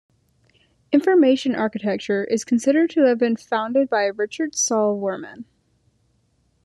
Information 0.91 1.53
architecture 1.53 2.23
is 2.23 2.43
considered 2.43 2.89
to 2.89 3.01
have 3.01 3.19
been 3.19 3.35
founded 3.35 3.87
by 3.87 4.05
Richard 4.05 4.55
Saul 4.55 4.99
Wurman. 4.99 5.43